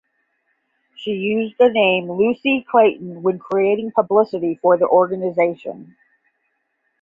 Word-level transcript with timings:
She 0.95 1.11
used 1.11 1.59
the 1.59 1.69
name 1.69 2.09
"Lucie 2.11 2.65
Clayton" 2.67 3.21
when 3.21 3.37
creating 3.37 3.91
publicity 3.91 4.55
for 4.59 4.75
the 4.75 4.87
organisation. 4.87 5.95